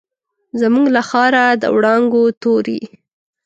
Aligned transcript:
زموږ 0.61 0.85
له 0.95 1.01
ښاره، 1.09 1.45
د 1.61 1.63
وړانګو 1.75 2.23
توري 2.41 2.79